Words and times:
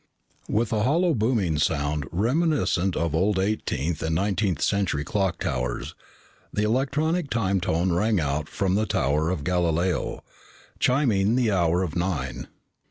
_"With 0.51 0.73
a 0.73 0.81
hollow 0.81 1.13
booming 1.13 1.59
sound 1.59 2.07
reminiscent 2.11 2.95
of 2.95 3.13
old 3.13 3.37
eighteenth 3.37 4.01
and 4.01 4.15
nineteenth 4.15 4.59
century 4.59 5.03
clock 5.03 5.37
towers, 5.37 5.93
the 6.51 6.63
electronic 6.63 7.29
time 7.29 7.61
tone 7.61 7.91
rang 7.91 8.19
out 8.19 8.49
from 8.49 8.73
the 8.73 8.87
Tower 8.87 9.29
of 9.29 9.43
Galileo, 9.43 10.23
chiming 10.79 11.35
the 11.35 11.51
hour 11.51 11.83
of 11.83 11.95
nine. 11.95 12.47